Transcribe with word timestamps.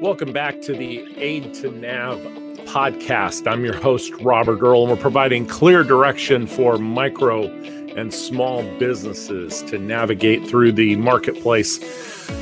Welcome 0.00 0.32
back 0.32 0.62
to 0.62 0.72
the 0.72 1.04
AIDtoNAV 1.16 2.64
podcast. 2.64 3.46
I'm 3.46 3.62
your 3.62 3.76
host, 3.76 4.14
Robert 4.22 4.62
Earl, 4.62 4.84
and 4.84 4.90
we're 4.90 4.96
providing 4.96 5.44
clear 5.44 5.84
direction 5.84 6.46
for 6.46 6.78
micro 6.78 7.48
and 7.96 8.12
small 8.12 8.62
businesses 8.78 9.62
to 9.64 9.78
navigate 9.78 10.48
through 10.48 10.72
the 10.72 10.96
marketplace. 10.96 11.76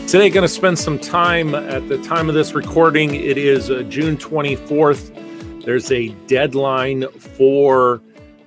Today, 0.07 0.31
going 0.31 0.43
to 0.43 0.49
spend 0.49 0.79
some 0.79 1.01
time 1.01 1.53
at 1.57 1.89
the 1.89 2.01
time 2.05 2.29
of 2.29 2.37
this 2.37 2.53
recording. 2.53 3.17
It 3.17 3.37
is 3.37 3.73
uh, 3.73 3.83
June 3.89 4.17
24th. 4.17 5.65
There's 5.65 5.91
a 5.91 6.11
deadline 6.29 7.09
for, 7.09 8.01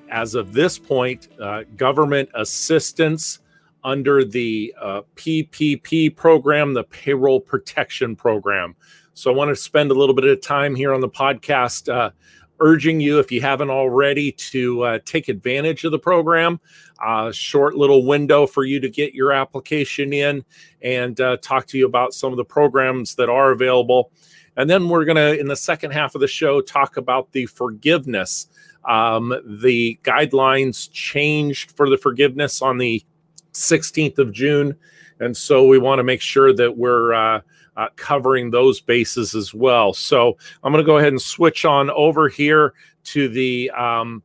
as 0.09 0.35
of 0.35 0.53
this 0.53 0.79
point, 0.79 1.27
uh, 1.37 1.63
government 1.75 2.29
assistance 2.33 3.39
under 3.83 4.23
the 4.23 4.73
uh, 4.79 5.01
PPP 5.15 6.15
program, 6.15 6.73
the 6.73 6.85
Payroll 6.85 7.41
Protection 7.41 8.15
Program. 8.15 8.73
So 9.13 9.31
I 9.31 9.35
want 9.35 9.49
to 9.49 9.55
spend 9.55 9.91
a 9.91 9.93
little 9.93 10.15
bit 10.15 10.25
of 10.25 10.41
time 10.41 10.75
here 10.75 10.93
on 10.93 11.01
the 11.01 11.09
podcast 11.09 11.93
uh, 11.93 12.11
urging 12.61 13.01
you, 13.01 13.19
if 13.19 13.31
you 13.31 13.41
haven't 13.41 13.69
already, 13.69 14.31
to 14.31 14.81
uh, 14.83 14.99
take 15.05 15.27
advantage 15.27 15.83
of 15.83 15.91
the 15.91 15.99
program. 15.99 16.59
Uh, 17.03 17.31
short 17.31 17.75
little 17.75 18.05
window 18.05 18.45
for 18.45 18.63
you 18.63 18.79
to 18.79 18.89
get 18.89 19.13
your 19.13 19.31
application 19.31 20.13
in 20.13 20.45
and 20.81 21.19
uh, 21.19 21.35
talk 21.37 21.65
to 21.67 21.77
you 21.77 21.85
about 21.85 22.13
some 22.13 22.31
of 22.31 22.37
the 22.37 22.45
programs 22.45 23.15
that 23.15 23.29
are 23.29 23.51
available. 23.51 24.11
And 24.55 24.69
then 24.69 24.87
we're 24.87 25.05
going 25.05 25.17
to, 25.17 25.37
in 25.37 25.47
the 25.47 25.55
second 25.55 25.91
half 25.91 26.15
of 26.15 26.21
the 26.21 26.27
show, 26.27 26.61
talk 26.61 26.97
about 26.97 27.31
the 27.31 27.47
forgiveness. 27.47 28.47
Um, 28.87 29.33
the 29.45 29.99
guidelines 30.03 30.89
changed 30.91 31.71
for 31.71 31.89
the 31.89 31.97
forgiveness 31.97 32.61
on 32.61 32.77
the 32.77 33.03
16th 33.53 34.19
of 34.19 34.31
June. 34.31 34.75
And 35.19 35.35
so 35.35 35.65
we 35.65 35.77
want 35.77 35.99
to 35.99 36.03
make 36.03 36.21
sure 36.21 36.53
that 36.53 36.77
we're 36.77 37.41
uh, 37.81 37.89
covering 37.95 38.51
those 38.51 38.79
bases 38.79 39.33
as 39.33 39.53
well. 39.53 39.93
So 39.93 40.37
I'm 40.63 40.71
going 40.71 40.83
to 40.83 40.85
go 40.85 40.97
ahead 40.97 41.13
and 41.13 41.21
switch 41.21 41.65
on 41.65 41.89
over 41.89 42.29
here 42.29 42.73
to 43.05 43.27
the 43.27 43.71
um, 43.71 44.21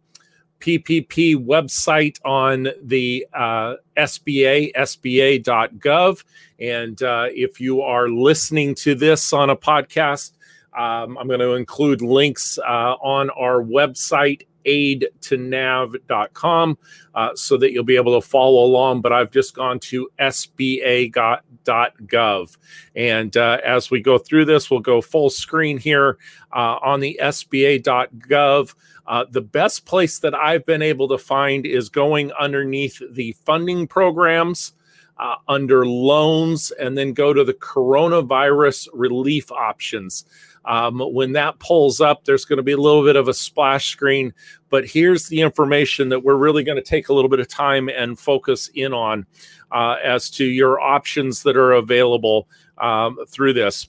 PPP 0.61 1.37
website 1.37 2.19
on 2.25 2.69
the 2.83 3.27
uh, 3.33 3.77
SBA, 3.97 4.75
SBA.gov. 4.75 6.25
And 6.59 7.03
uh, 7.03 7.29
if 7.31 7.61
you 7.61 7.81
are 7.81 8.09
listening 8.09 8.75
to 8.77 8.95
this 8.95 9.33
on 9.33 9.49
a 9.49 9.57
podcast, 9.57 10.33
um, 10.77 11.17
I'm 11.17 11.27
going 11.27 11.41
to 11.41 11.55
include 11.55 12.03
links 12.03 12.59
uh, 12.59 12.97
on 13.01 13.31
our 13.31 13.63
website 13.63 14.47
aidtonav.com 14.67 16.79
uh, 17.15 17.31
so 17.35 17.57
that 17.57 17.73
you'll 17.73 17.85
be 17.85 17.97
able 17.97 18.21
to 18.21 18.27
follow 18.27 18.65
along. 18.65 19.01
But 19.01 19.13
I've 19.13 19.31
just 19.31 19.55
gone 19.55 19.79
to 19.81 20.09
sba.gov. 20.19 21.37
And 22.95 23.37
uh, 23.37 23.59
as 23.65 23.91
we 23.91 24.01
go 24.01 24.19
through 24.19 24.45
this, 24.47 24.71
we'll 24.71 24.81
go 24.81 25.01
full 25.01 25.31
screen 25.31 25.79
here 25.79 26.19
uh, 26.53 26.79
on 26.83 27.01
the 27.01 27.19
sba.gov. 27.23 28.75
Uh, 29.07 29.25
the 29.31 29.41
best 29.41 29.87
place 29.87 30.19
that 30.19 30.35
I've 30.35 30.67
been 30.67 30.83
able 30.83 31.09
to 31.09 31.19
find 31.19 31.65
is 31.65 31.89
going 31.89 32.33
underneath 32.33 33.01
the 33.13 33.33
funding 33.45 33.87
programs. 33.87 34.73
Uh, 35.19 35.37
under 35.49 35.87
loans, 35.87 36.73
and 36.73 36.97
then 36.99 37.15
go 37.15 37.33
to 37.33 37.43
the 37.43 37.55
coronavirus 37.55 38.87
relief 38.93 39.51
options. 39.51 40.27
Um, 40.67 40.99
when 40.99 41.33
that 41.33 41.59
pulls 41.59 42.03
up, 42.03 42.25
there's 42.25 42.45
going 42.45 42.59
to 42.59 42.63
be 42.63 42.73
a 42.73 42.77
little 42.77 43.03
bit 43.03 43.17
of 43.17 43.27
a 43.27 43.33
splash 43.33 43.89
screen, 43.89 44.35
but 44.69 44.85
here's 44.85 45.29
the 45.29 45.41
information 45.41 46.11
that 46.11 46.23
we're 46.23 46.37
really 46.37 46.65
going 46.65 46.77
to 46.77 46.83
take 46.83 47.09
a 47.09 47.15
little 47.15 47.31
bit 47.31 47.41
of 47.41 47.49
time 47.49 47.89
and 47.89 48.19
focus 48.19 48.69
in 48.75 48.93
on 48.93 49.25
uh, 49.73 49.97
as 50.05 50.29
to 50.33 50.45
your 50.45 50.81
options 50.81 51.45
that 51.45 51.57
are 51.57 51.73
available 51.73 52.47
um, 52.79 53.17
through 53.29 53.55
this. 53.55 53.89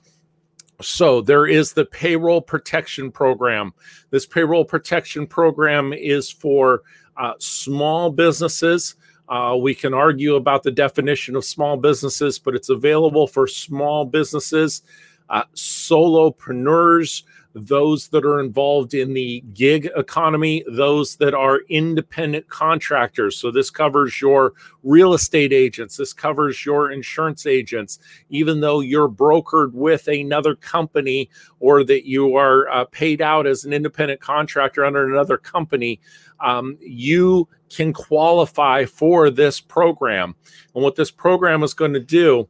So 0.81 1.21
there 1.21 1.47
is 1.47 1.73
the 1.73 1.85
payroll 1.85 2.41
protection 2.41 3.11
program. 3.11 3.73
This 4.11 4.25
payroll 4.25 4.63
protection 4.63 5.25
program 5.25 5.91
is 5.91 6.29
for 6.29 6.83
uh, 7.17 7.33
small 7.39 8.11
businesses. 8.11 8.95
Uh, 9.29 9.57
we 9.59 9.75
can 9.75 9.93
argue 9.93 10.35
about 10.35 10.63
the 10.63 10.71
definition 10.71 11.35
of 11.35 11.43
small 11.43 11.77
businesses, 11.77 12.39
but 12.39 12.55
it's 12.55 12.69
available 12.69 13.27
for 13.27 13.47
small 13.47 14.05
businesses 14.05 14.81
uh, 15.29 15.43
solopreneurs, 15.55 17.23
those 17.53 18.09
that 18.09 18.23
are 18.23 18.39
involved 18.39 18.93
in 18.93 19.13
the 19.13 19.43
gig 19.53 19.89
economy, 19.95 20.63
those 20.69 21.15
that 21.15 21.33
are 21.33 21.61
independent 21.69 22.47
contractors. 22.49 23.35
So, 23.35 23.49
this 23.49 23.71
covers 23.71 24.21
your 24.21 24.53
real 24.83 25.13
estate 25.13 25.51
agents, 25.51 25.97
this 25.97 26.13
covers 26.13 26.65
your 26.65 26.91
insurance 26.91 27.45
agents, 27.47 27.99
even 28.29 28.59
though 28.59 28.81
you're 28.81 29.09
brokered 29.09 29.73
with 29.73 30.07
another 30.07 30.55
company 30.55 31.29
or 31.59 31.83
that 31.83 32.07
you 32.07 32.35
are 32.35 32.69
uh, 32.69 32.85
paid 32.85 33.21
out 33.21 33.47
as 33.47 33.65
an 33.65 33.73
independent 33.73 34.21
contractor 34.21 34.85
under 34.85 35.11
another 35.11 35.37
company. 35.37 35.99
Um, 36.39 36.77
you 36.79 37.47
can 37.69 37.93
qualify 37.93 38.85
for 38.85 39.29
this 39.29 39.59
program. 39.59 40.35
And 40.73 40.83
what 40.83 40.95
this 40.95 41.11
program 41.11 41.63
is 41.63 41.73
going 41.73 41.93
to 41.93 41.99
do 41.99 42.47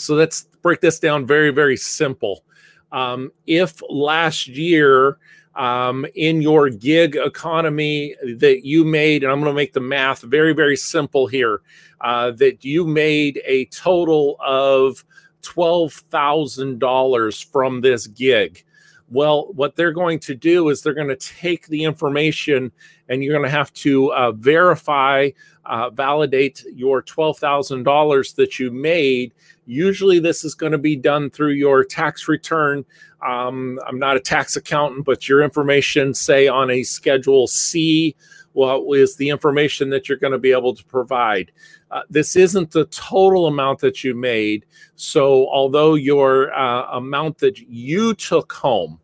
so 0.00 0.14
let's 0.14 0.44
break 0.62 0.80
this 0.80 0.98
down 0.98 1.26
very, 1.26 1.50
very 1.50 1.76
simple. 1.76 2.44
Um, 2.92 3.32
if 3.46 3.82
last 3.90 4.48
year 4.48 5.18
um, 5.54 6.06
in 6.14 6.40
your 6.40 6.70
gig 6.70 7.16
economy 7.16 8.14
that 8.36 8.64
you 8.64 8.84
made, 8.84 9.22
and 9.22 9.32
I'm 9.32 9.40
going 9.40 9.52
to 9.52 9.56
make 9.56 9.72
the 9.72 9.80
math 9.80 10.22
very, 10.22 10.52
very 10.52 10.76
simple 10.76 11.26
here, 11.26 11.62
uh, 12.00 12.30
that 12.32 12.64
you 12.64 12.86
made 12.86 13.42
a 13.44 13.66
total 13.66 14.36
of 14.40 15.04
$12,000 15.42 17.50
from 17.50 17.80
this 17.80 18.06
gig. 18.06 18.64
Well, 19.10 19.48
what 19.54 19.74
they're 19.74 19.92
going 19.92 20.18
to 20.20 20.34
do 20.34 20.68
is 20.68 20.82
they're 20.82 20.92
going 20.92 21.08
to 21.08 21.16
take 21.16 21.66
the 21.68 21.84
information 21.84 22.70
and 23.08 23.24
you're 23.24 23.32
going 23.32 23.50
to 23.50 23.56
have 23.56 23.72
to 23.74 24.12
uh, 24.12 24.32
verify, 24.32 25.30
uh, 25.64 25.90
validate 25.90 26.64
your 26.74 27.02
$12,000 27.02 28.34
that 28.34 28.58
you 28.58 28.70
made. 28.70 29.32
Usually, 29.66 30.18
this 30.18 30.44
is 30.44 30.54
going 30.54 30.72
to 30.72 30.78
be 30.78 30.96
done 30.96 31.30
through 31.30 31.52
your 31.52 31.84
tax 31.84 32.28
return. 32.28 32.84
Um, 33.26 33.80
I'm 33.86 33.98
not 33.98 34.16
a 34.16 34.20
tax 34.20 34.56
accountant, 34.56 35.06
but 35.06 35.28
your 35.28 35.42
information, 35.42 36.12
say 36.12 36.46
on 36.46 36.70
a 36.70 36.82
Schedule 36.82 37.46
C, 37.46 38.14
well, 38.54 38.92
is 38.92 39.16
the 39.16 39.28
information 39.28 39.90
that 39.90 40.08
you're 40.08 40.18
going 40.18 40.32
to 40.32 40.38
be 40.38 40.52
able 40.52 40.74
to 40.74 40.84
provide. 40.84 41.52
Uh, 41.90 42.02
this 42.10 42.36
isn't 42.36 42.70
the 42.70 42.84
total 42.86 43.46
amount 43.46 43.80
that 43.80 44.04
you 44.04 44.14
made. 44.14 44.66
So, 44.96 45.48
although 45.48 45.94
your 45.94 46.52
uh, 46.52 46.90
amount 46.92 47.38
that 47.38 47.58
you 47.58 48.14
took 48.14 48.52
home, 48.52 49.00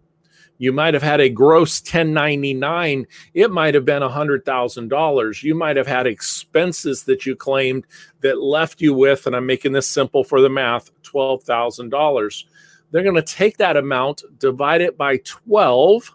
you 0.58 0.72
might 0.72 0.94
have 0.94 1.02
had 1.02 1.20
a 1.20 1.28
gross 1.28 1.80
1099, 1.80 3.06
it 3.34 3.50
might 3.50 3.74
have 3.74 3.84
been 3.84 4.02
$100,000. 4.02 5.42
You 5.42 5.54
might 5.54 5.76
have 5.76 5.86
had 5.86 6.06
expenses 6.06 7.04
that 7.04 7.26
you 7.26 7.34
claimed 7.34 7.86
that 8.20 8.40
left 8.40 8.80
you 8.80 8.94
with, 8.94 9.26
and 9.26 9.34
I'm 9.34 9.46
making 9.46 9.72
this 9.72 9.88
simple 9.88 10.22
for 10.22 10.40
the 10.40 10.48
math, 10.48 10.90
$12,000. 11.02 12.44
They're 12.90 13.02
going 13.02 13.14
to 13.16 13.22
take 13.22 13.56
that 13.56 13.76
amount, 13.76 14.22
divide 14.38 14.80
it 14.80 14.96
by 14.96 15.16
12. 15.24 16.14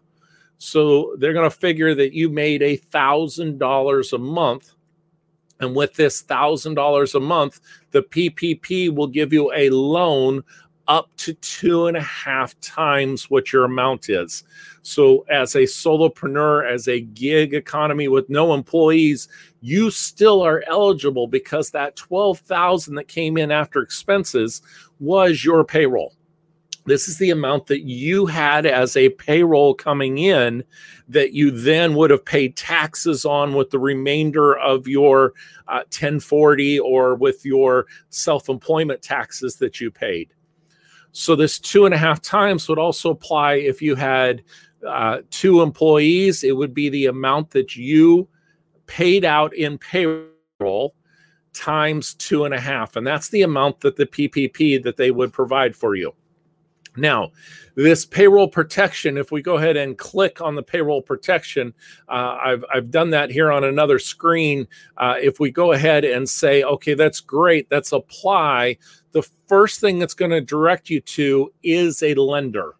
So 0.58 1.16
they're 1.18 1.34
going 1.34 1.50
to 1.50 1.56
figure 1.56 1.94
that 1.96 2.14
you 2.14 2.30
made 2.30 2.62
a 2.62 2.78
$1,000 2.78 4.14
a 4.14 4.18
month 4.18 4.74
and 5.60 5.76
with 5.76 5.94
this 5.96 6.24
$1,000 6.24 7.16
a 7.16 7.20
month, 7.20 7.60
the 7.92 8.02
PPP 8.02 8.94
will 8.94 9.08
give 9.08 9.34
you 9.34 9.52
a 9.54 9.70
loan 9.70 10.44
up 10.88 11.10
to 11.18 11.34
two 11.36 11.86
and 11.86 11.96
a 11.96 12.02
half 12.02 12.60
times 12.62 13.30
what 13.30 13.54
your 13.54 13.64
amount 13.64 14.10
is. 14.10 14.44
So, 14.82 15.24
as 15.30 15.56
a 15.56 15.64
solopreneur, 15.64 16.68
as 16.68 16.88
a 16.88 17.02
gig 17.02 17.54
economy 17.54 18.08
with 18.08 18.28
no 18.28 18.56
employees, 18.56 19.28
you 19.62 19.92
still 19.92 20.42
are 20.42 20.64
eligible 20.68 21.28
because 21.28 21.70
that 21.72 21.96
12,000 21.96 22.96
that 22.96 23.08
came 23.08 23.38
in 23.38 23.52
after 23.52 23.82
expenses 23.82 24.64
was 25.00 25.46
your 25.46 25.64
payroll. 25.64 26.16
This 26.90 27.08
is 27.08 27.20
the 27.20 27.30
amount 27.30 27.68
that 27.68 27.82
you 27.82 28.26
had 28.26 28.66
as 28.66 28.98
a 28.98 29.10
payroll 29.10 29.76
coming 29.76 30.18
in 30.18 30.64
that 31.08 31.34
you 31.34 31.52
then 31.52 31.94
would 31.94 32.10
have 32.10 32.26
paid 32.26 32.58
taxes 32.58 33.26
on 33.26 33.54
with 33.54 33.70
the 33.70 33.78
remainder 33.78 34.58
of 34.58 34.88
your 34.88 35.34
uh, 35.68 35.86
1040 35.90 36.80
or 36.80 37.14
with 37.14 37.46
your 37.46 37.86
self 38.10 38.50
employment 38.50 39.04
taxes 39.04 39.58
that 39.58 39.80
you 39.80 39.92
paid. 39.92 40.34
So, 41.12 41.36
this 41.36 41.60
two 41.60 41.86
and 41.86 41.94
a 41.94 41.98
half 41.98 42.22
times 42.24 42.68
would 42.68 42.80
also 42.80 43.12
apply 43.12 43.54
if 43.54 43.82
you 43.84 43.94
had 43.94 44.42
uh, 44.86 45.20
two 45.30 45.62
employees, 45.62 46.44
it 46.44 46.56
would 46.56 46.74
be 46.74 46.90
the 46.90 47.06
amount 47.06 47.52
that 47.52 47.76
you 47.76 48.28
paid 48.88 49.24
out 49.24 49.56
in 49.56 49.78
payroll 49.78 50.96
times 51.54 52.16
two 52.16 52.46
and 52.46 52.54
a 52.54 52.60
half. 52.60 52.96
And 52.96 53.06
that's 53.06 53.30
the 53.30 53.44
amount 53.44 53.82
that 53.82 53.96
the 53.96 54.08
PPP 54.08 54.82
that 54.84 54.98
they 54.98 55.12
would 55.12 55.32
provide 55.32 55.76
for 55.76 55.96
you. 55.96 56.14
Now, 56.98 57.32
this 57.76 58.06
payroll 58.06 58.48
protection, 58.48 59.18
if 59.18 59.32
we 59.32 59.42
go 59.42 59.58
ahead 59.58 59.78
and 59.78 59.98
click 59.98 60.42
on 60.42 60.56
the 60.56 60.64
payroll 60.64 61.02
protection, 61.02 61.74
uh, 62.10 62.38
I've, 62.44 62.66
I've 62.74 62.92
done 62.92 63.12
that 63.12 63.30
here 63.30 63.52
on 63.52 63.64
another 63.64 64.00
screen. 64.00 64.68
Uh, 64.98 65.16
if 65.22 65.40
we 65.40 65.52
go 65.52 65.72
ahead 65.72 66.04
and 66.04 66.28
say, 66.28 66.64
okay, 66.64 66.94
that's 66.94 67.20
great, 67.20 67.68
let's 67.72 67.92
apply, 67.92 68.78
the 69.12 69.24
first 69.48 69.80
thing 69.80 70.00
that's 70.00 70.14
going 70.14 70.32
to 70.32 70.42
direct 70.42 70.90
you 70.90 71.00
to 71.02 71.54
is 71.64 72.04
a 72.04 72.14
lender 72.16 72.76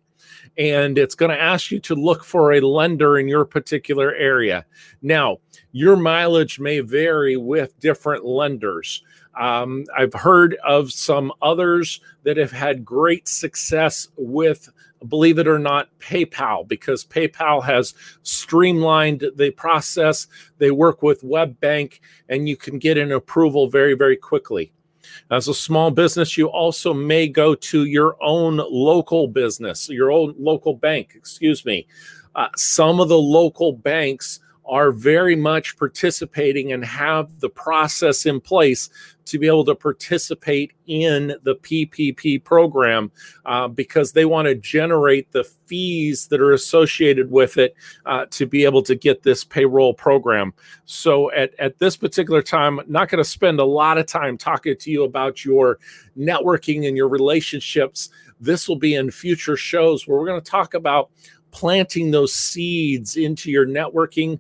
and 0.60 0.98
it's 0.98 1.16
going 1.16 1.32
to 1.32 1.42
ask 1.42 1.72
you 1.72 1.80
to 1.80 1.96
look 1.96 2.24
for 2.26 2.52
a 2.52 2.60
lender 2.60 3.18
in 3.18 3.30
your 3.30 3.46
particular 3.46 4.14
area. 4.14 4.66
Now, 5.02 5.38
your 5.72 5.96
mileage 5.96 6.60
may 6.60 6.82
vary 6.82 7.38
with 7.38 7.80
different 7.80 8.26
lenders. 8.26 9.02
Um, 9.40 9.86
I've 9.98 10.14
heard 10.14 10.58
of 10.68 10.92
some 10.92 11.32
others 11.42 12.02
that 12.24 12.36
have 12.36 12.52
had 12.52 12.84
great 12.84 13.30
success 13.30 14.10
with, 14.18 14.68
believe 15.08 15.40
it 15.40 15.48
or 15.48 15.60
not, 15.60 15.88
PayPal 16.00 16.68
because 16.68 17.06
PayPal 17.06 17.64
has 17.64 17.94
streamlined 18.24 19.24
the 19.38 19.52
process. 19.52 20.28
They 20.58 20.72
work 20.72 21.02
with 21.02 21.22
WebBank 21.22 22.02
and 22.28 22.50
you 22.50 22.58
can 22.58 22.80
get 22.80 22.98
an 22.98 23.14
approval 23.14 23.70
very, 23.70 23.94
very 23.94 24.18
quickly. 24.18 24.74
As 25.32 25.48
a 25.48 25.54
small 25.54 25.92
business, 25.92 26.38
you 26.38 26.48
also 26.48 26.94
may 26.94 27.28
go 27.28 27.56
to 27.56 27.86
your 27.86 28.16
own 28.22 28.58
local 28.58 29.28
business, 29.28 29.90
your 29.90 30.12
own 30.12 30.36
local 30.38 30.74
bank, 30.74 31.14
excuse 31.16 31.66
me. 31.66 31.88
Uh, 32.36 32.48
some 32.56 33.00
of 33.00 33.10
the 33.10 33.18
local 33.18 33.74
banks 33.74 34.40
are 34.70 34.92
very 34.92 35.36
much 35.36 35.78
participating 35.78 36.72
and 36.72 36.86
have 36.86 37.40
the 37.40 37.50
process 37.50 38.26
in 38.26 38.40
place 38.40 38.90
to 39.30 39.38
be 39.38 39.48
able 39.48 39.66
to 39.66 39.76
participate 39.76 40.74
in 40.88 41.36
the 41.44 41.56
PPP 41.56 42.44
program 42.44 43.12
uh, 43.46 43.68
because 43.68 44.12
they 44.12 44.26
want 44.26 44.48
to 44.48 44.56
generate 44.56 45.32
the 45.32 45.44
fees 45.66 46.28
that 46.28 46.42
are 46.42 46.54
associated 46.54 47.30
with 47.30 47.58
it 47.58 47.76
uh, 48.08 48.26
to 48.32 48.48
be 48.48 48.66
able 48.66 48.82
to 48.82 48.96
get 48.96 49.22
this 49.22 49.44
payroll 49.44 49.94
program. 49.94 50.52
So, 50.86 51.32
at, 51.32 51.54
at 51.60 51.78
this 51.78 51.96
particular 51.96 52.42
time, 52.42 52.80
I'm 52.80 52.92
not 52.92 53.10
going 53.10 53.24
to 53.24 53.30
spend 53.30 53.60
a 53.60 53.66
lot 53.66 54.00
of 54.00 54.08
time 54.08 54.38
talking 54.38 54.76
to 54.76 54.92
you 54.92 55.04
about 55.04 55.46
your 55.46 55.80
networking 56.18 56.88
and 56.88 56.98
your 56.98 57.08
relationships. 57.08 58.10
This 58.40 58.68
will 58.68 58.78
be 58.78 58.96
in 58.96 59.12
future 59.12 59.58
shows 59.58 60.08
where 60.08 60.18
we're 60.18 60.28
going 60.28 60.42
to 60.42 60.52
talk 60.52 60.74
about 60.74 61.12
planting 61.52 62.12
those 62.12 62.34
seeds 62.34 63.18
into 63.18 63.52
your 63.52 63.66
networking 63.66 64.40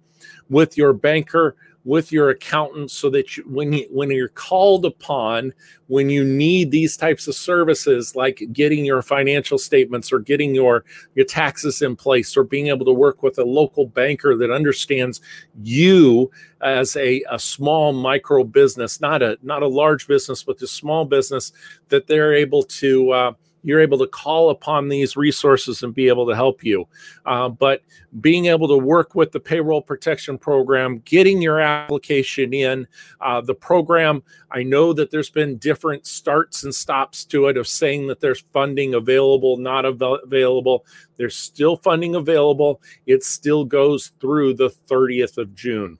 with 0.50 0.78
your 0.78 0.94
banker 0.94 1.56
with 1.86 2.12
your 2.12 2.30
accountant 2.30 2.92
so 2.92 3.10
that 3.10 3.38
you, 3.38 3.44
when 3.48 3.72
you 3.72 3.88
when 3.90 4.12
you're 4.12 4.28
called 4.28 4.86
upon 4.86 5.54
when 5.88 6.10
you 6.10 6.24
need 6.24 6.72
these 6.72 6.98
types 6.98 7.28
of 7.28 7.34
services 7.34 8.16
like 8.16 8.44
getting 8.52 8.84
your 8.84 9.02
financial 9.02 9.58
statements 9.58 10.12
or 10.12 10.20
getting 10.20 10.54
your 10.54 10.84
your 11.16 11.26
taxes 11.26 11.82
in 11.82 11.96
place 11.96 12.36
or 12.36 12.44
being 12.44 12.68
able 12.68 12.86
to 12.86 12.92
work 12.92 13.24
with 13.24 13.40
a 13.40 13.44
local 13.44 13.88
banker 13.88 14.36
that 14.36 14.52
understands 14.52 15.22
you 15.64 16.30
as 16.62 16.96
a, 16.98 17.24
a 17.32 17.40
small 17.40 17.94
micro 17.94 18.44
business 18.44 19.00
not 19.00 19.22
a 19.22 19.38
not 19.42 19.64
a 19.64 19.68
large 19.68 20.06
business 20.06 20.44
but 20.44 20.62
a 20.62 20.68
small 20.68 21.06
business 21.06 21.54
that 21.88 22.08
they're 22.08 22.34
able 22.34 22.62
to 22.62 23.12
uh, 23.12 23.32
you're 23.64 23.80
able 23.80 23.98
to 23.98 24.08
call 24.08 24.50
upon 24.50 24.88
these 24.88 25.18
resources 25.18 25.84
and 25.84 25.94
be 25.94 26.08
able 26.08 26.28
to 26.28 26.36
help 26.36 26.64
you. 26.64 26.88
Uh, 27.26 27.50
but 27.50 27.82
being 28.22 28.46
able 28.46 28.68
to 28.68 28.78
work 28.78 29.16
with 29.16 29.32
the 29.32 29.40
payroll 29.40 29.82
protection 29.82 30.38
program, 30.38 31.00
getting 31.06 31.42
your 31.42 31.60
application 31.60 32.54
in, 32.54 32.88
uh, 33.22 33.42
the 33.42 33.54
program, 33.54 34.24
I 34.52 34.64
know 34.64 34.94
that 34.94 35.12
there's 35.12 35.30
been 35.30 35.58
different 35.58 36.08
starts 36.08 36.64
and 36.64 36.74
stops 36.74 37.26
to 37.26 37.48
it 37.48 37.58
of 37.58 37.68
saying 37.68 38.08
that 38.08 38.20
there's 38.20 38.44
funding 38.54 38.94
available, 38.94 39.58
not 39.58 39.86
av- 39.86 40.20
available. 40.24 40.86
There's 41.18 41.36
still 41.36 41.78
funding 41.78 42.16
available. 42.16 42.82
It 43.06 43.24
still 43.24 43.66
goes 43.66 44.14
through 44.20 44.56
the 44.56 44.70
30th 44.70 45.38
of 45.38 45.54
June. 45.54 45.98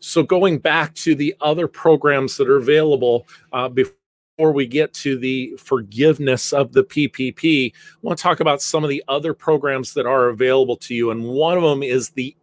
So, 0.00 0.24
going 0.24 0.58
back 0.58 0.94
to 0.96 1.14
the 1.14 1.36
other 1.40 1.68
programs 1.68 2.36
that 2.36 2.48
are 2.48 2.56
available 2.56 3.28
uh, 3.52 3.68
before 3.68 3.94
before 4.42 4.52
we 4.52 4.66
get 4.66 4.92
to 4.92 5.16
the 5.16 5.54
forgiveness 5.56 6.52
of 6.52 6.72
the 6.72 6.82
PPP, 6.82 7.72
I 7.72 7.74
want 8.02 8.18
to 8.18 8.22
talk 8.22 8.40
about 8.40 8.60
some 8.60 8.82
of 8.82 8.90
the 8.90 9.04
other 9.06 9.34
programs 9.34 9.94
that 9.94 10.04
are 10.04 10.30
available 10.30 10.76
to 10.78 10.94
you. 10.96 11.12
And 11.12 11.22
one 11.22 11.56
of 11.56 11.62
them 11.62 11.84
is 11.84 12.10
the 12.10 12.34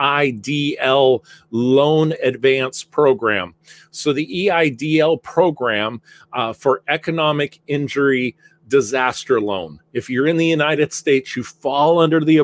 EIDL 0.00 1.22
Loan 1.50 2.14
Advance 2.22 2.82
Program. 2.82 3.54
So, 3.90 4.14
the 4.14 4.26
EIDL 4.46 5.22
program 5.22 6.00
uh, 6.32 6.54
for 6.54 6.82
economic 6.88 7.60
injury 7.66 8.34
disaster 8.68 9.40
loan. 9.40 9.80
If 9.92 10.08
you're 10.08 10.26
in 10.26 10.36
the 10.36 10.46
United 10.46 10.92
States, 10.92 11.34
you 11.34 11.42
fall 11.42 11.98
under 11.98 12.20
the 12.20 12.38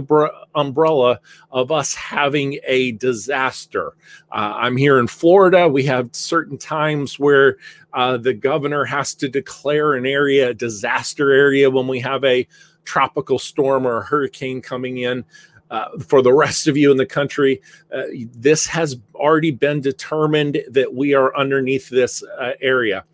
umbrella 0.54 1.20
of 1.50 1.70
us 1.70 1.94
having 1.94 2.58
a 2.66 2.92
disaster. 2.92 3.94
Uh, 4.32 4.54
I'm 4.56 4.76
here 4.76 4.98
in 4.98 5.06
Florida. 5.06 5.68
We 5.68 5.84
have 5.84 6.10
certain 6.12 6.58
times 6.58 7.18
where 7.18 7.58
uh, 7.92 8.16
the 8.16 8.34
governor 8.34 8.84
has 8.84 9.14
to 9.14 9.28
declare 9.28 9.94
an 9.94 10.06
area 10.06 10.50
a 10.50 10.54
disaster 10.54 11.30
area 11.30 11.70
when 11.70 11.86
we 11.86 12.00
have 12.00 12.24
a 12.24 12.46
tropical 12.84 13.38
storm 13.38 13.86
or 13.86 13.98
a 13.98 14.04
hurricane 14.04 14.60
coming 14.60 14.98
in. 14.98 15.24
Uh, 15.70 15.88
for 15.98 16.22
the 16.22 16.32
rest 16.32 16.68
of 16.68 16.76
you 16.76 16.90
in 16.90 16.98
the 16.98 17.06
country, 17.06 17.60
uh, 17.92 18.02
this 18.34 18.66
has 18.66 18.96
already 19.14 19.50
been 19.50 19.80
determined 19.80 20.62
that 20.68 20.92
we 20.92 21.14
are 21.14 21.34
underneath 21.36 21.88
this 21.88 22.22
uh, 22.38 22.52
area. 22.60 23.04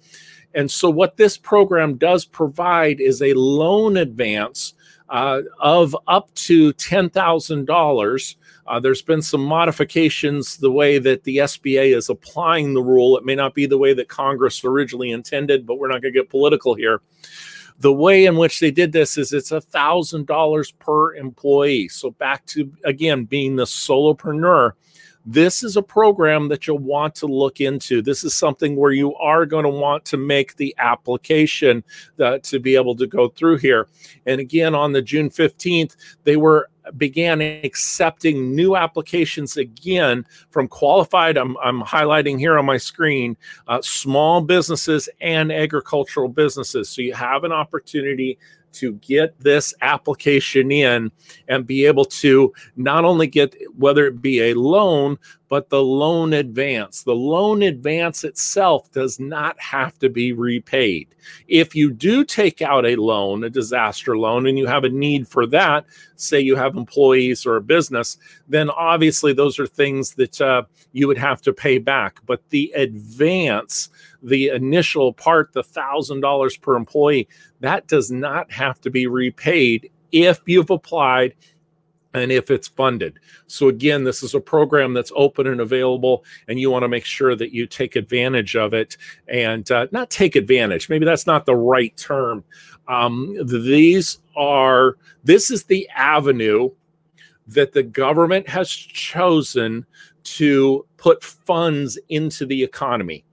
And 0.54 0.70
so, 0.70 0.90
what 0.90 1.16
this 1.16 1.36
program 1.36 1.96
does 1.96 2.24
provide 2.24 3.00
is 3.00 3.22
a 3.22 3.34
loan 3.34 3.96
advance 3.96 4.74
uh, 5.10 5.42
of 5.58 5.96
up 6.06 6.32
to 6.34 6.72
$10,000. 6.74 8.36
Uh, 8.66 8.80
there's 8.80 9.02
been 9.02 9.22
some 9.22 9.44
modifications 9.44 10.56
the 10.56 10.70
way 10.70 10.98
that 10.98 11.24
the 11.24 11.38
SBA 11.38 11.96
is 11.96 12.08
applying 12.08 12.72
the 12.72 12.82
rule. 12.82 13.16
It 13.18 13.24
may 13.24 13.34
not 13.34 13.54
be 13.54 13.66
the 13.66 13.78
way 13.78 13.92
that 13.92 14.08
Congress 14.08 14.64
originally 14.64 15.10
intended, 15.10 15.66
but 15.66 15.78
we're 15.78 15.88
not 15.88 16.02
going 16.02 16.14
to 16.14 16.20
get 16.20 16.30
political 16.30 16.74
here. 16.74 17.00
The 17.80 17.92
way 17.92 18.26
in 18.26 18.36
which 18.36 18.60
they 18.60 18.70
did 18.70 18.92
this 18.92 19.16
is 19.16 19.32
it's 19.32 19.52
a 19.52 19.60
thousand 19.60 20.26
dollars 20.26 20.70
per 20.70 21.14
employee. 21.14 21.88
So 21.88 22.10
back 22.10 22.44
to 22.46 22.70
again 22.84 23.24
being 23.24 23.56
the 23.56 23.64
solopreneur, 23.64 24.72
this 25.26 25.62
is 25.62 25.76
a 25.76 25.82
program 25.82 26.48
that 26.48 26.66
you'll 26.66 26.78
want 26.78 27.14
to 27.16 27.26
look 27.26 27.60
into. 27.60 28.02
This 28.02 28.24
is 28.24 28.34
something 28.34 28.76
where 28.76 28.92
you 28.92 29.14
are 29.16 29.46
going 29.46 29.64
to 29.64 29.70
want 29.70 30.04
to 30.06 30.16
make 30.16 30.56
the 30.56 30.74
application 30.78 31.84
uh, 32.18 32.38
to 32.38 32.58
be 32.58 32.74
able 32.74 32.96
to 32.96 33.06
go 33.06 33.28
through 33.28 33.58
here. 33.58 33.86
And 34.26 34.40
again, 34.40 34.74
on 34.74 34.92
the 34.92 35.02
June 35.02 35.30
15th, 35.30 35.96
they 36.24 36.36
were 36.36 36.68
began 36.96 37.40
accepting 37.40 38.54
new 38.54 38.74
applications 38.74 39.56
again 39.56 40.24
from 40.48 40.66
qualified 40.66 41.36
i'm, 41.36 41.56
I'm 41.58 41.82
highlighting 41.82 42.38
here 42.38 42.58
on 42.58 42.64
my 42.64 42.78
screen 42.78 43.36
uh, 43.68 43.80
small 43.82 44.40
businesses 44.40 45.08
and 45.20 45.52
agricultural 45.52 46.28
businesses 46.28 46.88
so 46.88 47.02
you 47.02 47.14
have 47.14 47.44
an 47.44 47.52
opportunity 47.52 48.38
to 48.72 48.92
get 48.94 49.38
this 49.40 49.74
application 49.82 50.70
in 50.70 51.10
and 51.48 51.66
be 51.66 51.86
able 51.86 52.04
to 52.04 52.52
not 52.76 53.04
only 53.04 53.26
get 53.26 53.54
whether 53.76 54.06
it 54.06 54.22
be 54.22 54.40
a 54.40 54.54
loan 54.54 55.18
but 55.50 55.68
the 55.68 55.82
loan 55.82 56.32
advance. 56.32 57.02
The 57.02 57.14
loan 57.14 57.62
advance 57.62 58.22
itself 58.22 58.90
does 58.92 59.18
not 59.18 59.60
have 59.60 59.98
to 59.98 60.08
be 60.08 60.32
repaid. 60.32 61.08
If 61.48 61.74
you 61.74 61.90
do 61.90 62.24
take 62.24 62.62
out 62.62 62.86
a 62.86 62.94
loan, 62.94 63.42
a 63.42 63.50
disaster 63.50 64.16
loan, 64.16 64.46
and 64.46 64.56
you 64.56 64.66
have 64.68 64.84
a 64.84 64.88
need 64.88 65.26
for 65.26 65.46
that, 65.48 65.86
say 66.14 66.38
you 66.38 66.54
have 66.54 66.76
employees 66.76 67.44
or 67.44 67.56
a 67.56 67.60
business, 67.60 68.16
then 68.48 68.70
obviously 68.70 69.32
those 69.32 69.58
are 69.58 69.66
things 69.66 70.14
that 70.14 70.40
uh, 70.40 70.62
you 70.92 71.08
would 71.08 71.18
have 71.18 71.42
to 71.42 71.52
pay 71.52 71.78
back. 71.78 72.20
But 72.26 72.48
the 72.50 72.72
advance, 72.76 73.90
the 74.22 74.50
initial 74.50 75.12
part, 75.12 75.52
the 75.52 75.64
$1,000 75.64 76.60
per 76.60 76.76
employee, 76.76 77.28
that 77.58 77.88
does 77.88 78.12
not 78.12 78.52
have 78.52 78.80
to 78.82 78.90
be 78.90 79.08
repaid 79.08 79.90
if 80.12 80.40
you've 80.46 80.70
applied 80.70 81.34
and 82.14 82.32
if 82.32 82.50
it's 82.50 82.68
funded. 82.68 83.18
So, 83.46 83.68
again, 83.68 84.04
this 84.04 84.22
is 84.22 84.34
a 84.34 84.40
program 84.40 84.94
that's 84.94 85.12
open 85.14 85.46
and 85.46 85.60
available, 85.60 86.24
and 86.48 86.58
you 86.60 86.70
want 86.70 86.82
to 86.82 86.88
make 86.88 87.04
sure 87.04 87.36
that 87.36 87.52
you 87.52 87.66
take 87.66 87.96
advantage 87.96 88.56
of 88.56 88.74
it 88.74 88.96
and 89.28 89.70
uh, 89.70 89.86
not 89.92 90.10
take 90.10 90.36
advantage. 90.36 90.88
Maybe 90.88 91.04
that's 91.04 91.26
not 91.26 91.46
the 91.46 91.56
right 91.56 91.96
term. 91.96 92.44
Um, 92.88 93.36
these 93.44 94.18
are, 94.36 94.96
this 95.22 95.50
is 95.50 95.64
the 95.64 95.88
avenue 95.94 96.70
that 97.46 97.72
the 97.72 97.82
government 97.82 98.48
has 98.48 98.68
chosen 98.68 99.86
to 100.22 100.86
put 100.96 101.22
funds 101.24 101.98
into 102.08 102.46
the 102.46 102.62
economy. 102.62 103.24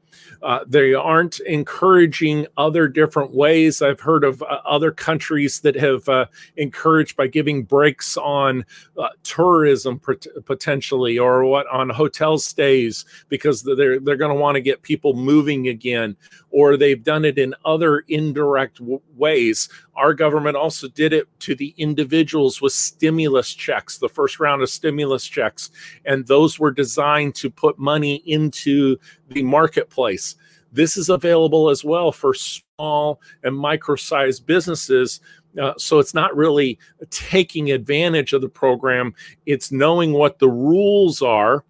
Uh, 0.42 0.60
they 0.68 0.94
aren't 0.94 1.40
encouraging 1.42 2.48
other 2.58 2.88
different 2.88 3.32
ways. 3.32 3.82
I've 3.82 4.00
heard 4.00 4.24
of 4.24 4.42
uh, 4.44 4.60
other 4.66 4.92
countries 4.92 5.62
that 5.62 5.76
have 5.76 6.08
uh, 6.10 6.26
encouraged 6.56 7.16
by 7.16 7.28
giving 7.28 7.64
breaks 7.64 8.18
on 8.18 8.66
uh, 8.98 9.10
tourism 9.24 10.00
pot- 10.00 10.28
potentially 10.46 11.18
or 11.20 11.46
what 11.46 11.68
on 11.68 11.90
hotel 11.90 12.38
stays 12.38 13.06
because 13.30 13.64
they're 13.64 14.00
they're 14.00 14.16
going 14.16 14.36
to 14.36 14.40
want 14.40 14.56
to 14.56 14.62
get 14.62 14.82
people 14.82 15.14
moving 15.14 15.68
again 15.68 16.16
or 16.58 16.76
they've 16.76 17.04
done 17.04 17.24
it 17.24 17.38
in 17.38 17.54
other 17.66 18.00
indirect 18.08 18.80
w- 18.80 19.00
ways. 19.16 19.70
Our 19.96 20.16
government 20.16 20.58
also 20.58 20.88
did 20.88 21.14
it 21.14 21.28
to 21.42 21.54
the 21.54 21.72
individuals 21.78 22.64
with 22.64 22.74
stimulus 22.74 23.54
checks, 23.54 24.00
the 24.00 24.10
first 24.10 24.40
round 24.40 24.64
of 24.64 24.70
stimulus 24.72 25.24
checks, 25.24 25.70
and 26.04 26.26
those 26.26 26.58
were 26.58 26.72
designed 26.72 27.36
to 27.36 27.52
put 27.52 27.78
money 27.78 28.24
into 28.26 28.98
the 29.30 29.44
marketplace. 29.44 30.36
This 30.72 30.98
is 30.98 31.10
available 31.10 31.70
as 31.70 31.84
well 31.84 32.12
for 32.12 32.34
small 32.34 33.22
and 33.44 33.56
micro 33.56 33.96
sized 33.96 34.48
businesses. 34.48 35.22
Uh, 35.62 35.74
so 35.78 36.00
it's 36.00 36.16
not 36.16 36.36
really 36.36 36.80
taking 37.12 37.70
advantage 37.70 38.34
of 38.34 38.42
the 38.42 38.50
program, 38.50 39.14
it's 39.46 39.72
knowing 39.72 40.12
what 40.12 40.40
the 40.40 40.50
rules 40.50 41.22
are, 41.22 41.64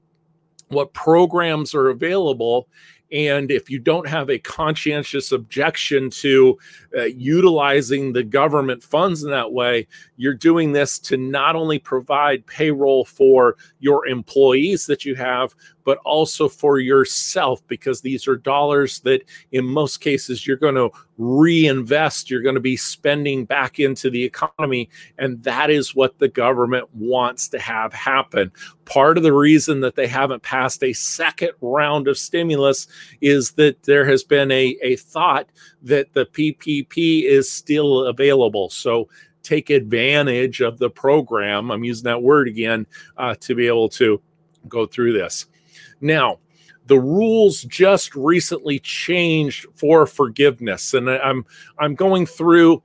what 0.69 0.93
programs 0.93 1.75
are 1.75 1.89
available, 1.89 2.69
and 3.11 3.51
if 3.51 3.69
you 3.69 3.79
don't 3.79 4.07
have 4.07 4.29
a 4.29 4.39
conscientious 4.39 5.31
objection 5.31 6.09
to 6.09 6.57
uh, 6.97 7.03
utilizing 7.03 8.11
the 8.13 8.23
government 8.23 8.83
funds 8.83 9.23
in 9.23 9.29
that 9.31 9.51
way, 9.51 9.87
you're 10.17 10.33
doing 10.33 10.73
this 10.73 10.99
to 10.99 11.17
not 11.17 11.55
only 11.55 11.79
provide 11.79 12.45
payroll 12.47 13.05
for 13.05 13.55
your 13.79 14.07
employees 14.07 14.85
that 14.87 15.05
you 15.05 15.15
have, 15.15 15.55
but 15.87 15.99
also 15.99 16.49
for 16.49 16.79
yourself, 16.79 17.65
because 17.67 18.01
these 18.01 18.27
are 18.27 18.35
dollars 18.35 18.99
that 18.99 19.21
in 19.53 19.63
most 19.63 20.01
cases 20.01 20.45
you're 20.45 20.57
going 20.57 20.75
to 20.75 20.89
reinvest, 21.17 22.29
you're 22.29 22.41
going 22.41 22.55
to 22.55 22.61
be 22.61 22.75
spending 22.75 23.45
back 23.45 23.79
into 23.79 24.09
the 24.09 24.21
economy. 24.21 24.89
And 25.17 25.41
that 25.43 25.69
is 25.69 25.95
what 25.95 26.19
the 26.19 26.27
government 26.27 26.93
wants 26.93 27.47
to 27.49 27.59
have 27.59 27.93
happen. 27.93 28.51
Part 28.83 29.17
of 29.17 29.23
the 29.23 29.31
reason 29.31 29.79
that 29.79 29.95
they 29.95 30.07
haven't 30.07 30.43
passed 30.43 30.83
a 30.83 30.91
second 30.91 31.51
round 31.61 32.09
of 32.09 32.17
stimulus 32.17 32.87
is 33.21 33.51
that 33.53 33.83
there 33.83 34.05
has 34.05 34.23
been 34.23 34.51
a, 34.51 34.77
a 34.81 34.95
thought 34.95 35.49
that 35.83 36.13
the 36.13 36.25
PPP 36.25 37.23
is 37.23 37.51
still 37.51 38.05
available. 38.05 38.69
So 38.69 39.09
take 39.43 39.69
advantage 39.69 40.61
of 40.61 40.77
the 40.77 40.89
program. 40.89 41.71
I'm 41.71 41.83
using 41.83 42.05
that 42.05 42.21
word 42.21 42.47
again 42.47 42.85
uh, 43.17 43.35
to 43.41 43.55
be 43.55 43.67
able 43.67 43.89
to 43.89 44.21
go 44.67 44.85
through 44.85 45.13
this. 45.13 45.45
Now, 46.01 46.39
the 46.85 46.99
rules 46.99 47.63
just 47.63 48.15
recently 48.15 48.79
changed 48.79 49.65
for 49.75 50.05
forgiveness, 50.05 50.93
and 50.93 51.09
I'm 51.09 51.45
I'm 51.77 51.95
going 51.95 52.25
through. 52.25 52.81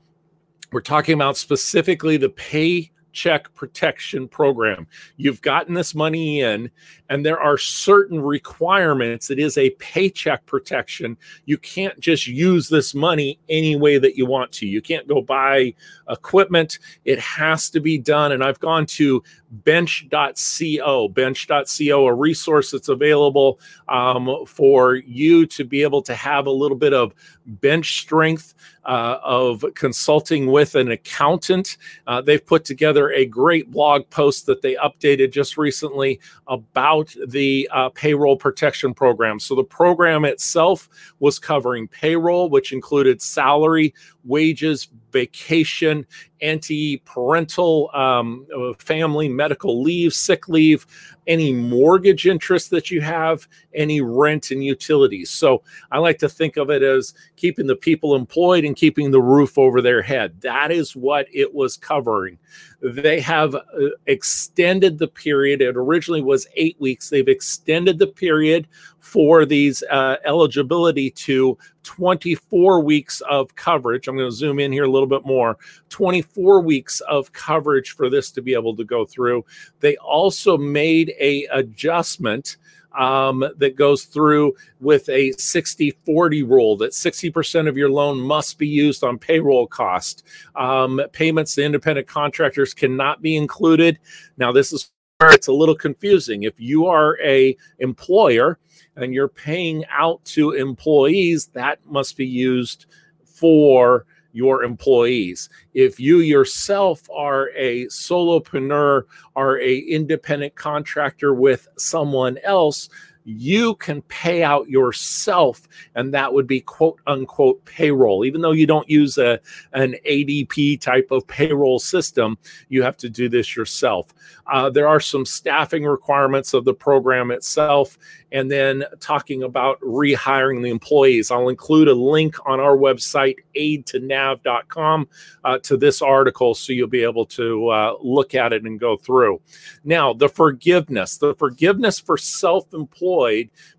We're 0.72 0.80
talking 0.80 1.14
about 1.14 1.36
specifically 1.36 2.16
the 2.16 2.30
pay 2.30 2.90
check 3.12 3.52
protection 3.54 4.26
program. 4.26 4.86
You've 5.16 5.42
gotten 5.42 5.74
this 5.74 5.94
money 5.94 6.40
in, 6.40 6.70
and 7.12 7.26
there 7.26 7.38
are 7.38 7.58
certain 7.58 8.22
requirements. 8.22 9.30
It 9.30 9.38
is 9.38 9.58
a 9.58 9.68
paycheck 9.72 10.46
protection. 10.46 11.18
You 11.44 11.58
can't 11.58 12.00
just 12.00 12.26
use 12.26 12.70
this 12.70 12.94
money 12.94 13.38
any 13.50 13.76
way 13.76 13.98
that 13.98 14.16
you 14.16 14.24
want 14.24 14.50
to. 14.52 14.66
You 14.66 14.80
can't 14.80 15.06
go 15.06 15.20
buy 15.20 15.74
equipment. 16.08 16.78
It 17.04 17.18
has 17.18 17.68
to 17.70 17.80
be 17.80 17.98
done. 17.98 18.32
And 18.32 18.42
I've 18.42 18.60
gone 18.60 18.86
to 18.86 19.22
bench.co, 19.50 21.08
bench.co, 21.08 22.06
a 22.06 22.14
resource 22.14 22.70
that's 22.70 22.88
available 22.88 23.60
um, 23.88 24.46
for 24.46 24.94
you 24.94 25.44
to 25.44 25.64
be 25.64 25.82
able 25.82 26.00
to 26.02 26.14
have 26.14 26.46
a 26.46 26.50
little 26.50 26.78
bit 26.78 26.94
of 26.94 27.12
bench 27.44 28.00
strength 28.00 28.54
uh, 28.84 29.18
of 29.22 29.64
consulting 29.74 30.46
with 30.46 30.74
an 30.74 30.90
accountant. 30.90 31.76
Uh, 32.06 32.20
they've 32.20 32.44
put 32.44 32.64
together 32.64 33.10
a 33.10 33.26
great 33.26 33.70
blog 33.70 34.08
post 34.10 34.46
that 34.46 34.62
they 34.62 34.74
updated 34.76 35.32
just 35.32 35.56
recently 35.56 36.18
about 36.46 37.01
the 37.26 37.68
uh, 37.72 37.88
payroll 37.90 38.36
protection 38.36 38.94
program. 38.94 39.40
So 39.40 39.54
the 39.54 39.64
program 39.64 40.24
itself 40.24 40.88
was 41.20 41.38
covering 41.38 41.88
payroll, 41.88 42.48
which 42.48 42.72
included 42.72 43.22
salary, 43.22 43.94
wages, 44.24 44.88
vacation, 45.12 46.06
anti 46.40 46.98
parental 46.98 47.90
um, 47.94 48.46
family 48.78 49.28
medical 49.28 49.82
leave, 49.82 50.12
sick 50.12 50.48
leave, 50.48 50.86
any 51.26 51.52
mortgage 51.52 52.26
interest 52.26 52.70
that 52.70 52.90
you 52.90 53.00
have, 53.00 53.46
any 53.74 54.00
rent 54.00 54.50
and 54.50 54.64
utilities. 54.64 55.30
So 55.30 55.62
I 55.90 55.98
like 55.98 56.18
to 56.18 56.28
think 56.28 56.56
of 56.56 56.70
it 56.70 56.82
as 56.82 57.14
keeping 57.36 57.66
the 57.66 57.76
people 57.76 58.14
employed 58.14 58.64
and 58.64 58.76
keeping 58.76 59.10
the 59.10 59.22
roof 59.22 59.56
over 59.56 59.80
their 59.80 60.02
head. 60.02 60.40
That 60.40 60.72
is 60.72 60.96
what 60.96 61.26
it 61.32 61.54
was 61.54 61.76
covering. 61.76 62.38
They 62.82 63.20
have 63.20 63.54
uh, 63.54 63.60
extended 64.06 64.98
the 64.98 65.08
period. 65.08 65.62
It 65.62 65.76
originally 65.76 66.22
was 66.22 66.48
eight 66.56 66.76
weeks. 66.80 67.08
They've 67.08 67.28
extended 67.28 67.98
the 67.98 68.08
period 68.08 68.66
for 69.02 69.44
these 69.44 69.82
uh, 69.90 70.16
eligibility 70.24 71.10
to 71.10 71.58
24 71.82 72.80
weeks 72.80 73.20
of 73.28 73.54
coverage. 73.56 74.06
I'm 74.06 74.16
going 74.16 74.30
to 74.30 74.34
zoom 74.34 74.60
in 74.60 74.70
here 74.70 74.84
a 74.84 74.90
little 74.90 75.08
bit 75.08 75.26
more. 75.26 75.58
24 75.88 76.60
weeks 76.60 77.00
of 77.00 77.32
coverage 77.32 77.90
for 77.90 78.08
this 78.08 78.30
to 78.30 78.40
be 78.40 78.54
able 78.54 78.76
to 78.76 78.84
go 78.84 79.04
through. 79.04 79.44
They 79.80 79.96
also 79.96 80.56
made 80.56 81.12
a 81.18 81.46
adjustment 81.46 82.58
um, 82.96 83.44
that 83.56 83.74
goes 83.74 84.04
through 84.04 84.54
with 84.78 85.08
a 85.08 85.32
60 85.32 85.90
40 86.06 86.42
rule 86.44 86.76
that 86.76 86.92
60% 86.92 87.68
of 87.68 87.76
your 87.76 87.90
loan 87.90 88.20
must 88.20 88.56
be 88.56 88.68
used 88.68 89.02
on 89.02 89.18
payroll 89.18 89.66
cost. 89.66 90.24
Um, 90.54 91.00
payments 91.12 91.56
to 91.56 91.64
independent 91.64 92.06
contractors 92.06 92.72
cannot 92.72 93.20
be 93.20 93.34
included. 93.34 93.98
Now, 94.36 94.52
this 94.52 94.72
is 94.72 94.92
it's 95.30 95.48
a 95.48 95.52
little 95.52 95.74
confusing. 95.74 96.42
If 96.42 96.58
you 96.58 96.86
are 96.86 97.18
a 97.22 97.56
employer 97.78 98.58
and 98.96 99.14
you're 99.14 99.28
paying 99.28 99.84
out 99.90 100.24
to 100.26 100.52
employees, 100.52 101.46
that 101.54 101.78
must 101.86 102.16
be 102.16 102.26
used 102.26 102.86
for 103.24 104.06
your 104.32 104.64
employees. 104.64 105.48
If 105.74 106.00
you 106.00 106.18
yourself 106.20 107.02
are 107.14 107.50
a 107.54 107.86
solopreneur 107.86 109.04
or 109.34 109.60
a 109.60 109.78
independent 109.78 110.54
contractor 110.54 111.34
with 111.34 111.68
someone 111.76 112.38
else, 112.38 112.88
you 113.24 113.74
can 113.76 114.02
pay 114.02 114.42
out 114.42 114.68
yourself 114.68 115.68
and 115.94 116.12
that 116.14 116.32
would 116.32 116.46
be 116.46 116.60
quote 116.60 117.00
unquote 117.06 117.64
payroll. 117.64 118.24
Even 118.24 118.40
though 118.40 118.52
you 118.52 118.66
don't 118.66 118.88
use 118.88 119.18
a 119.18 119.38
an 119.72 119.94
adp 120.08 120.80
type 120.80 121.08
of 121.10 121.26
payroll 121.26 121.78
system 121.78 122.36
you 122.68 122.82
have 122.82 122.96
to 122.96 123.08
do 123.08 123.28
this 123.28 123.56
yourself. 123.56 124.12
Uh, 124.50 124.68
there 124.70 124.88
are 124.88 125.00
some 125.00 125.24
staffing 125.24 125.84
requirements 125.84 126.54
of 126.54 126.64
the 126.64 126.74
program 126.74 127.30
itself 127.30 127.98
and 128.32 128.50
then 128.50 128.82
talking 128.98 129.42
about 129.42 129.78
rehiring 129.80 130.62
the 130.62 130.70
employees. 130.70 131.30
I'll 131.30 131.50
include 131.50 131.88
a 131.88 131.94
link 131.94 132.36
on 132.46 132.60
our 132.60 132.76
website 132.76 133.36
aidtonav.com 133.56 135.08
uh, 135.44 135.58
to 135.58 135.76
this 135.76 136.02
article 136.02 136.54
so 136.54 136.72
you'll 136.72 136.88
be 136.88 137.02
able 137.02 137.26
to 137.26 137.68
uh, 137.68 137.94
look 138.02 138.34
at 138.34 138.52
it 138.52 138.64
and 138.64 138.80
go 138.80 138.96
through. 138.96 139.40
Now 139.84 140.12
the 140.12 140.28
forgiveness. 140.28 141.18
The 141.18 141.34
forgiveness 141.34 141.98
for 141.98 142.16
self-employed 142.16 143.11
employed 143.11 143.11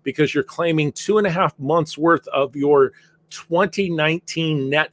because 0.02 0.34
you're 0.34 0.44
claiming 0.44 0.92
two 0.92 1.18
and 1.18 1.26
a 1.26 1.30
half 1.30 1.58
months 1.58 1.98
worth 1.98 2.26
of 2.28 2.54
your 2.56 2.92
2019 3.30 4.70
net 4.70 4.90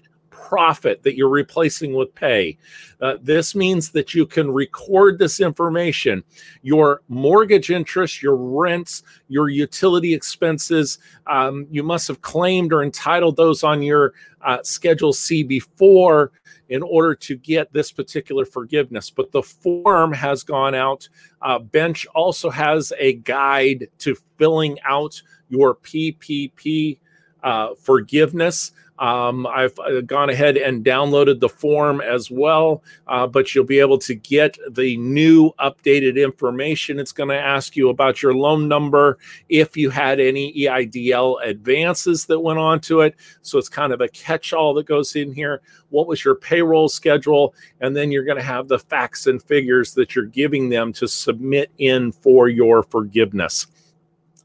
profit 0.51 1.01
that 1.03 1.15
you're 1.15 1.29
replacing 1.29 1.93
with 1.93 2.13
pay. 2.13 2.57
Uh, 2.99 3.15
this 3.21 3.55
means 3.55 3.91
that 3.91 4.13
you 4.13 4.25
can 4.25 4.51
record 4.51 5.17
this 5.17 5.39
information 5.39 6.21
your 6.61 7.01
mortgage 7.07 7.71
interest, 7.71 8.21
your 8.21 8.35
rents, 8.35 9.03
your 9.29 9.49
utility 9.49 10.13
expenses. 10.13 10.99
Um, 11.27 11.67
you 11.71 11.83
must 11.83 12.07
have 12.09 12.21
claimed 12.21 12.73
or 12.73 12.83
entitled 12.83 13.37
those 13.37 13.63
on 13.63 13.81
your 13.81 14.13
uh, 14.45 14.57
Schedule 14.63 15.13
C 15.13 15.41
before 15.43 16.33
in 16.71 16.81
order 16.81 17.13
to 17.13 17.35
get 17.35 17.73
this 17.73 17.91
particular 17.91 18.45
forgiveness. 18.45 19.09
But 19.09 19.33
the 19.33 19.43
form 19.43 20.13
has 20.13 20.43
gone 20.43 20.73
out. 20.73 21.09
Uh, 21.41 21.59
Bench 21.59 22.07
also 22.15 22.49
has 22.49 22.93
a 22.97 23.13
guide 23.13 23.89
to 23.99 24.15
filling 24.37 24.79
out 24.85 25.21
your 25.49 25.75
PPP 25.75 26.97
uh, 27.43 27.75
forgiveness. 27.75 28.71
Um, 29.01 29.47
I've 29.47 29.77
uh, 29.79 30.01
gone 30.01 30.29
ahead 30.29 30.57
and 30.57 30.85
downloaded 30.85 31.39
the 31.39 31.49
form 31.49 32.01
as 32.01 32.29
well, 32.29 32.83
uh, 33.07 33.25
but 33.25 33.53
you'll 33.55 33.65
be 33.65 33.79
able 33.79 33.97
to 33.97 34.13
get 34.13 34.59
the 34.69 34.95
new 34.97 35.51
updated 35.59 36.23
information. 36.23 36.99
It's 36.99 37.11
going 37.11 37.29
to 37.29 37.39
ask 37.39 37.75
you 37.75 37.89
about 37.89 38.21
your 38.21 38.35
loan 38.35 38.67
number, 38.67 39.17
if 39.49 39.75
you 39.75 39.89
had 39.89 40.19
any 40.19 40.53
EIDL 40.53 41.43
advances 41.43 42.27
that 42.27 42.41
went 42.41 42.59
onto 42.59 43.01
it. 43.01 43.15
So 43.41 43.57
it's 43.57 43.69
kind 43.69 43.91
of 43.91 44.01
a 44.01 44.07
catch 44.07 44.53
all 44.53 44.75
that 44.75 44.85
goes 44.85 45.15
in 45.15 45.33
here. 45.33 45.61
What 45.89 46.05
was 46.07 46.23
your 46.23 46.35
payroll 46.35 46.87
schedule? 46.87 47.55
And 47.79 47.95
then 47.95 48.11
you're 48.11 48.23
going 48.23 48.37
to 48.37 48.43
have 48.43 48.67
the 48.67 48.77
facts 48.77 49.25
and 49.25 49.41
figures 49.41 49.95
that 49.95 50.13
you're 50.13 50.25
giving 50.25 50.69
them 50.69 50.93
to 50.93 51.07
submit 51.07 51.71
in 51.79 52.11
for 52.11 52.49
your 52.49 52.83
forgiveness. 52.83 53.65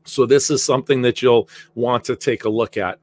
So 0.06 0.26
this 0.26 0.50
is 0.50 0.64
something 0.64 1.02
that 1.02 1.22
you'll 1.22 1.48
want 1.75 2.04
to 2.04 2.16
take 2.16 2.44
a 2.44 2.48
look 2.48 2.76
at. 2.76 2.98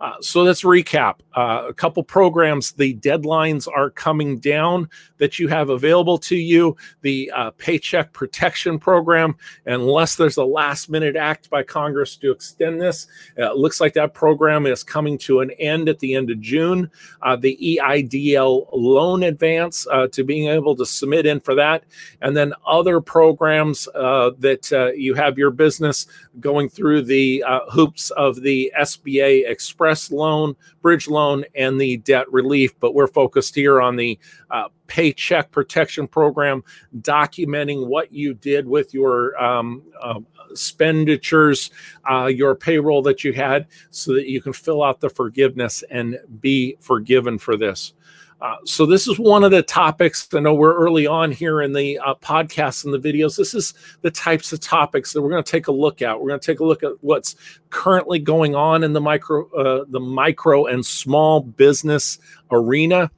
Uh, 0.00 0.14
so 0.20 0.42
let's 0.42 0.62
recap 0.62 1.16
uh, 1.36 1.66
a 1.68 1.74
couple 1.74 2.02
programs. 2.02 2.72
The 2.72 2.94
deadlines 2.94 3.68
are 3.68 3.90
coming 3.90 4.38
down 4.38 4.88
that 5.18 5.38
you 5.38 5.48
have 5.48 5.68
available 5.68 6.16
to 6.18 6.36
you. 6.36 6.76
The 7.02 7.30
uh, 7.34 7.50
Paycheck 7.58 8.12
Protection 8.14 8.78
Program, 8.78 9.36
unless 9.66 10.16
there's 10.16 10.38
a 10.38 10.44
last 10.44 10.88
minute 10.88 11.16
act 11.16 11.50
by 11.50 11.62
Congress 11.62 12.16
to 12.16 12.30
extend 12.30 12.80
this, 12.80 13.08
uh, 13.38 13.50
it 13.50 13.58
looks 13.58 13.80
like 13.80 13.92
that 13.94 14.14
program 14.14 14.66
is 14.66 14.82
coming 14.82 15.18
to 15.18 15.40
an 15.40 15.50
end 15.52 15.88
at 15.90 15.98
the 15.98 16.14
end 16.14 16.30
of 16.30 16.40
June. 16.40 16.90
Uh, 17.20 17.36
the 17.36 17.58
EIDL 17.60 18.68
loan 18.72 19.22
advance 19.22 19.86
uh, 19.92 20.06
to 20.08 20.24
being 20.24 20.48
able 20.48 20.74
to 20.76 20.86
submit 20.86 21.26
in 21.26 21.40
for 21.40 21.54
that. 21.54 21.84
And 22.22 22.34
then 22.34 22.54
other 22.66 23.00
programs 23.02 23.84
that 23.84 24.94
you 24.96 25.14
have 25.14 25.36
your 25.36 25.50
business 25.50 26.06
going 26.38 26.70
through 26.70 27.02
the 27.02 27.44
hoops 27.70 28.10
of 28.10 28.40
the 28.40 28.72
SBA 28.78 29.48
Express 29.48 29.89
loan, 30.10 30.54
bridge 30.82 31.08
loan, 31.08 31.44
and 31.54 31.80
the 31.80 31.98
debt 31.98 32.30
relief. 32.32 32.78
But 32.80 32.94
we're 32.94 33.06
focused 33.06 33.54
here 33.54 33.80
on 33.80 33.96
the 33.96 34.18
uh, 34.50 34.68
paycheck 34.86 35.50
protection 35.50 36.06
program, 36.06 36.62
documenting 37.00 37.86
what 37.86 38.12
you 38.12 38.34
did 38.34 38.66
with 38.66 38.92
your 38.92 39.40
um, 39.42 39.82
uh, 40.02 40.20
expenditures, 40.50 41.70
uh, 42.10 42.26
your 42.26 42.54
payroll 42.54 43.02
that 43.02 43.24
you 43.24 43.32
had, 43.32 43.66
so 43.90 44.14
that 44.14 44.28
you 44.28 44.42
can 44.42 44.52
fill 44.52 44.82
out 44.82 45.00
the 45.00 45.08
forgiveness 45.08 45.84
and 45.90 46.18
be 46.40 46.76
forgiven 46.80 47.38
for 47.38 47.56
this. 47.56 47.94
Uh, 48.40 48.56
so 48.64 48.86
this 48.86 49.06
is 49.06 49.18
one 49.18 49.44
of 49.44 49.50
the 49.50 49.62
topics. 49.62 50.26
I 50.32 50.40
know 50.40 50.54
we're 50.54 50.74
early 50.74 51.06
on 51.06 51.30
here 51.30 51.60
in 51.60 51.72
the 51.72 51.98
uh, 51.98 52.14
podcasts 52.14 52.84
and 52.84 52.94
the 52.94 52.98
videos. 52.98 53.36
This 53.36 53.54
is 53.54 53.74
the 54.00 54.10
types 54.10 54.52
of 54.52 54.60
topics 54.60 55.12
that 55.12 55.20
we're 55.20 55.30
going 55.30 55.44
to 55.44 55.50
take 55.50 55.68
a 55.68 55.72
look 55.72 56.00
at. 56.00 56.18
We're 56.18 56.28
going 56.28 56.40
to 56.40 56.46
take 56.46 56.60
a 56.60 56.64
look 56.64 56.82
at 56.82 56.92
what's 57.02 57.36
currently 57.68 58.18
going 58.18 58.54
on 58.54 58.82
in 58.82 58.94
the 58.94 59.00
micro, 59.00 59.50
uh, 59.52 59.84
the 59.88 60.00
micro 60.00 60.66
and 60.66 60.84
small 60.84 61.40
business 61.40 62.18
arena 62.50 63.10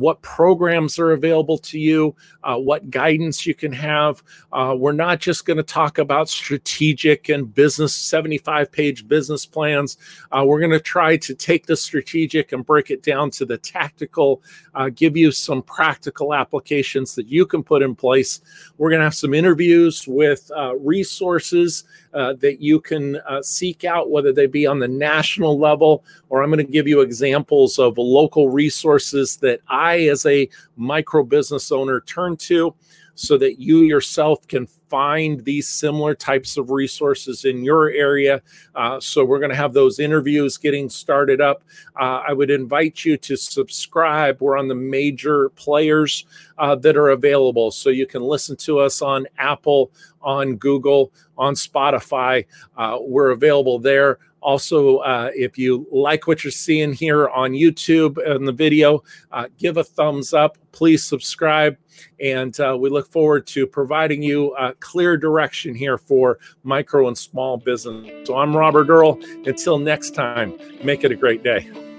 what 0.00 0.20
programs 0.22 0.98
are 0.98 1.12
available 1.12 1.58
to 1.58 1.78
you, 1.78 2.14
uh, 2.42 2.56
what 2.56 2.90
guidance 2.90 3.46
you 3.46 3.54
can 3.54 3.72
have. 3.72 4.22
Uh, 4.52 4.74
we're 4.76 4.92
not 4.92 5.20
just 5.20 5.44
going 5.44 5.56
to 5.58 5.62
talk 5.62 5.98
about 5.98 6.28
strategic 6.28 7.28
and 7.28 7.54
business 7.54 7.94
75 7.94 8.72
page 8.72 9.06
business 9.06 9.44
plans. 9.44 9.98
Uh, 10.32 10.42
we're 10.44 10.58
going 10.58 10.70
to 10.70 10.80
try 10.80 11.16
to 11.18 11.34
take 11.34 11.66
the 11.66 11.76
strategic 11.76 12.52
and 12.52 12.64
break 12.64 12.90
it 12.90 13.02
down 13.02 13.30
to 13.30 13.44
the 13.44 13.58
tactical, 13.58 14.42
uh, 14.74 14.88
give 14.88 15.16
you 15.16 15.30
some 15.30 15.62
practical 15.62 16.34
applications 16.34 17.14
that 17.14 17.26
you 17.26 17.44
can 17.44 17.62
put 17.62 17.82
in 17.82 17.94
place. 17.94 18.40
We're 18.78 18.90
going 18.90 19.00
to 19.00 19.04
have 19.04 19.14
some 19.14 19.34
interviews 19.34 20.08
with 20.08 20.50
uh, 20.56 20.76
resources 20.76 21.84
uh, 22.14 22.32
that 22.34 22.60
you 22.60 22.80
can 22.80 23.18
seek 23.42 23.84
out, 23.84 24.10
whether 24.10 24.32
they 24.32 24.46
be 24.46 24.66
on 24.66 24.78
the 24.78 24.88
national 24.88 25.58
level, 25.58 26.04
or 26.28 26.42
I'm 26.42 26.50
going 26.50 26.64
to 26.64 26.72
give 26.72 26.88
you 26.88 27.02
examples 27.02 27.78
of 27.78 27.98
local 27.98 28.48
resources 28.48 29.36
that 29.36 29.60
I, 29.68 29.89
as 29.98 30.26
a 30.26 30.48
micro 30.76 31.22
business 31.22 31.70
owner, 31.72 32.00
turn 32.00 32.36
to 32.38 32.74
so 33.20 33.36
that 33.36 33.60
you 33.60 33.80
yourself 33.80 34.46
can 34.48 34.66
find 34.88 35.44
these 35.44 35.68
similar 35.68 36.14
types 36.14 36.56
of 36.56 36.70
resources 36.70 37.44
in 37.44 37.62
your 37.62 37.90
area. 37.90 38.40
Uh, 38.74 38.98
so 38.98 39.24
we're 39.24 39.38
going 39.38 39.50
to 39.50 39.56
have 39.56 39.74
those 39.74 39.98
interviews 39.98 40.56
getting 40.56 40.88
started 40.88 41.38
up. 41.38 41.62
Uh, 42.00 42.22
I 42.26 42.32
would 42.32 42.50
invite 42.50 43.04
you 43.04 43.18
to 43.18 43.36
subscribe. 43.36 44.40
We're 44.40 44.56
on 44.56 44.68
the 44.68 44.74
major 44.74 45.50
players 45.50 46.24
uh, 46.56 46.76
that 46.76 46.96
are 46.96 47.10
available. 47.10 47.70
So 47.70 47.90
you 47.90 48.06
can 48.06 48.22
listen 48.22 48.56
to 48.56 48.78
us 48.78 49.02
on 49.02 49.26
Apple, 49.38 49.92
on 50.22 50.56
Google, 50.56 51.12
on 51.36 51.54
Spotify. 51.54 52.46
Uh, 52.76 52.98
we're 53.00 53.30
available 53.30 53.78
there. 53.78 54.18
Also, 54.40 54.98
uh, 54.98 55.30
if 55.34 55.58
you 55.58 55.86
like 55.90 56.26
what 56.26 56.42
you're 56.42 56.50
seeing 56.50 56.92
here 56.92 57.28
on 57.28 57.52
YouTube 57.52 58.18
and 58.26 58.46
the 58.46 58.52
video, 58.52 59.02
uh, 59.32 59.46
give 59.58 59.76
a 59.76 59.84
thumbs 59.84 60.32
up. 60.32 60.56
Please 60.72 61.04
subscribe. 61.04 61.76
And 62.20 62.58
uh, 62.58 62.76
we 62.78 62.88
look 62.88 63.10
forward 63.10 63.46
to 63.48 63.66
providing 63.66 64.22
you 64.22 64.54
a 64.56 64.72
clear 64.74 65.16
direction 65.16 65.74
here 65.74 65.98
for 65.98 66.38
micro 66.62 67.08
and 67.08 67.16
small 67.16 67.58
business. 67.58 68.26
So 68.26 68.38
I'm 68.38 68.56
Robert 68.56 68.88
Earl. 68.88 69.18
Until 69.46 69.78
next 69.78 70.14
time, 70.14 70.58
make 70.82 71.04
it 71.04 71.12
a 71.12 71.16
great 71.16 71.42
day. 71.42 71.89